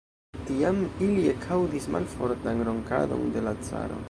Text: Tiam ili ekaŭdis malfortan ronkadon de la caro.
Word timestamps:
Tiam 0.45 0.79
ili 1.09 1.27
ekaŭdis 1.33 1.87
malfortan 1.97 2.67
ronkadon 2.71 3.27
de 3.39 3.49
la 3.51 3.59
caro. 3.71 3.99